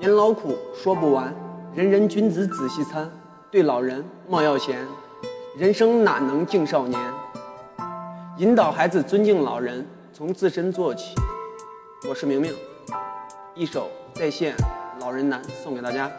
[0.00, 1.30] 年老苦说不完，
[1.74, 3.06] 人人君子仔细参。
[3.50, 4.78] 对老人莫要嫌，
[5.58, 6.98] 人生哪能敬少年？
[8.38, 11.14] 引导孩子尊敬老人，从自身做起。
[12.08, 12.54] 我是明明，
[13.54, 14.54] 一首《再见
[15.00, 16.10] 老人难》送给大家。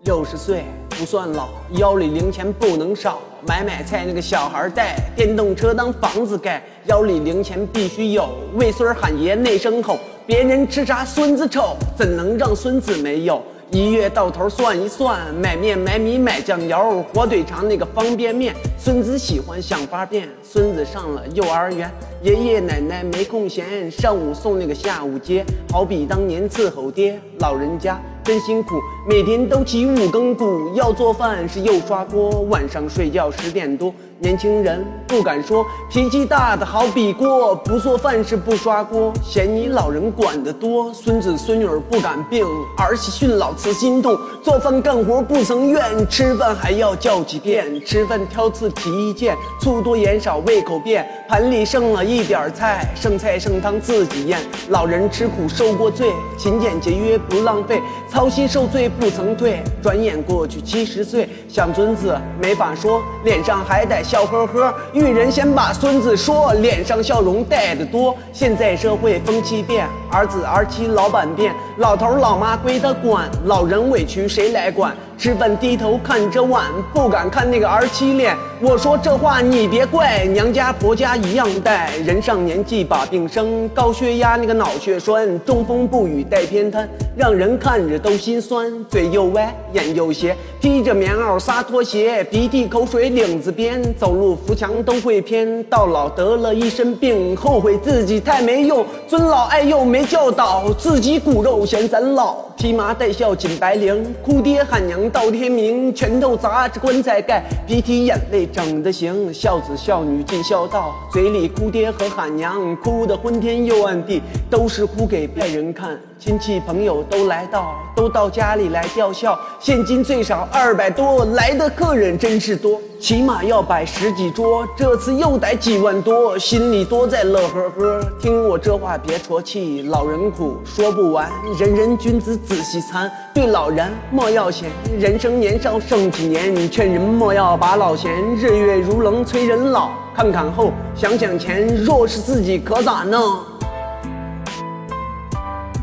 [0.00, 0.64] 六十岁
[1.02, 3.18] 不算老，腰里零钱不能少。
[3.44, 8.28] 买买菜那个小孩带，电动车当房子盖，腰里零钱必须有。
[8.54, 13.42] 为孙喊爷那声吼，别人吃啥孙子丑，怎能让孙子没有？
[13.72, 20.28] 一月到头算一算，买面买米买酱油，火腿肠那个方便面，孙子喜欢想法变。
[20.44, 21.90] 孙子上了幼儿园，
[22.22, 28.00] 爷爷奶奶没空闲，上午送那个下午接，好比当年伺候爹，老人家。
[28.24, 33.92] 真辛苦，每天都起五更鼓，要做饭是又刷锅，晚上睡觉十点多。
[34.20, 40.94] 年轻人不敢说，脾气大的好比锅，不做饭是不刷锅，嫌你老人管得多。
[40.94, 42.46] 孙子孙女不敢病，
[42.78, 47.84] 儿媳训老慈心痛，做饭干活不曾怨，吃饭还要叫几遍。
[47.84, 54.38] 吃饭挑刺提意见，醋多盐少胃口变，盘里剩了一点菜，剩菜剩汤自己咽。
[54.68, 57.82] 老人吃苦受过罪，勤俭节约不浪费，
[58.12, 59.62] 操心受罪不曾退。
[59.82, 64.04] 转眼过去七十岁，想孙子没法说，脸上还得。
[64.04, 68.14] 笑呵呵，遇人先把孙子说，脸上笑容带得多。
[68.30, 74.94] 现在社会风气变，儿子儿媳老板变，老头老妈归他管，老人委屈谁来管？
[75.22, 78.36] 吃饭低头看着碗，不敢看那个儿妻脸。
[78.60, 81.96] 我说这话你别怪，娘家婆家一样带。
[81.98, 88.68] 人上年纪把病生，高血压那个脑血栓，中风不语带偏瘫，让人看着都心酸。
[88.86, 95.62] 嘴又歪眼又斜，披着棉袄撒拖鞋，鼻涕口水领子边，走路扶墙都会偏。
[95.70, 98.84] 到老得了一身病，后悔自己太没用。
[99.06, 102.38] 尊老爱幼没教导，自己骨肉嫌咱老。
[102.62, 105.10] 披麻戴孝紧白绫，哭爹喊娘。
[105.10, 115.98] 到天明，拳头砸着棺材盖，鼻涕眼泪整的行，孝子孝女尽孝道，嘴里哭爹和喊娘，哭得昏天又暗地，都是哭给别人看。
[116.20, 128.00] 亲戚朋友都来到，都到家里来吊孝，现金最少二百多，来的客人真是多，起码要摆十几桌，这次又得几万多，心里多在乐呵呵。
[128.20, 131.28] 听我这话别戳气，老人苦说不完，
[131.58, 134.70] 人人君子仔细参，对老人莫要嫌。
[134.98, 138.12] 人生年少剩几年，劝人莫要把老嫌。
[138.36, 143.38] 日月如冷催人老，看看后想想前，若是自己可咋弄？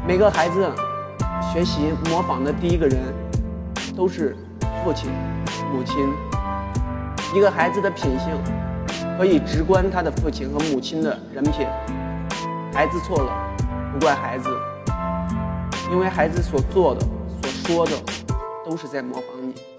[0.08, 0.70] 每个孩子
[1.52, 3.00] 学习模仿的第一个人
[3.98, 4.38] 都是
[4.84, 5.10] 父亲、
[5.74, 5.96] 母亲。
[7.34, 8.30] 一个孩子的品性
[9.18, 11.66] 可以直观他的父亲和母亲的人品。
[12.72, 13.34] 孩子错了，
[13.92, 14.50] 不怪孩子，
[15.92, 17.02] 因为孩子所做的、
[17.42, 17.92] 所说的
[18.64, 19.79] 都是在模仿你。